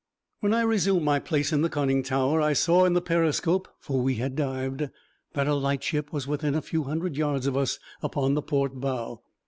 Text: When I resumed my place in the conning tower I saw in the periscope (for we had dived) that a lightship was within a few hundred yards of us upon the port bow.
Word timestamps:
When 0.39 0.51
I 0.51 0.61
resumed 0.63 1.03
my 1.05 1.19
place 1.19 1.53
in 1.53 1.61
the 1.61 1.69
conning 1.69 2.01
tower 2.01 2.41
I 2.41 2.53
saw 2.53 2.85
in 2.85 2.93
the 2.93 3.03
periscope 3.03 3.67
(for 3.77 4.01
we 4.01 4.15
had 4.15 4.35
dived) 4.35 4.89
that 5.33 5.47
a 5.47 5.53
lightship 5.53 6.11
was 6.11 6.25
within 6.25 6.55
a 6.55 6.61
few 6.63 6.85
hundred 6.85 7.17
yards 7.17 7.45
of 7.45 7.55
us 7.55 7.77
upon 8.01 8.33
the 8.33 8.41
port 8.41 8.73
bow. 8.73 9.21